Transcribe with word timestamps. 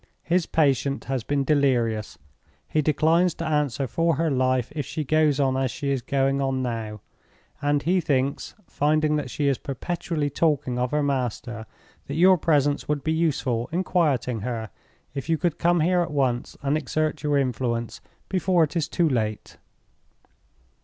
His 0.23 0.47
patient 0.47 1.03
has 1.05 1.23
been 1.23 1.43
delirious; 1.43 2.17
he 2.67 2.81
declines 2.81 3.35
to 3.35 3.45
answer 3.45 3.85
for 3.85 4.15
her 4.15 4.31
life 4.31 4.71
if 4.75 4.83
she 4.83 5.03
goes 5.03 5.39
on 5.39 5.55
as 5.55 5.69
she 5.69 5.91
is 5.91 6.01
going 6.01 6.41
on 6.41 6.63
now; 6.63 7.01
and 7.61 7.83
he 7.83 8.01
thinks—finding 8.01 9.15
that 9.17 9.29
she 9.29 9.47
is 9.47 9.59
perpetually 9.59 10.31
talking 10.31 10.79
of 10.79 10.89
her 10.89 11.03
master—that 11.03 12.15
your 12.15 12.39
presence 12.39 12.87
would 12.89 13.03
be 13.03 13.13
useful 13.13 13.69
in 13.71 13.83
quieting 13.83 14.39
her, 14.39 14.71
if 15.13 15.29
you 15.29 15.37
could 15.37 15.59
come 15.59 15.81
here 15.81 16.01
at 16.01 16.09
once, 16.09 16.57
and 16.63 16.79
exert 16.79 17.21
your 17.21 17.37
influence 17.37 18.01
before 18.27 18.63
it 18.63 18.75
is 18.75 18.87
too 18.89 19.07
late. 19.07 19.57